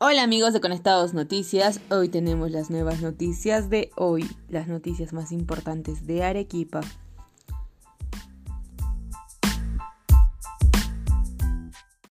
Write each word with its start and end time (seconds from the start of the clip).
Hola 0.00 0.24
amigos 0.24 0.52
de 0.52 0.60
Conectados 0.60 1.14
Noticias, 1.14 1.80
hoy 1.88 2.08
tenemos 2.08 2.50
las 2.50 2.68
nuevas 2.68 3.00
noticias 3.00 3.70
de 3.70 3.92
hoy, 3.94 4.28
las 4.48 4.66
noticias 4.66 5.12
más 5.12 5.30
importantes 5.30 6.04
de 6.04 6.24
Arequipa. 6.24 6.80